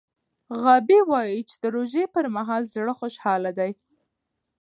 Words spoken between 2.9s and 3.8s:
خوشحاله دی.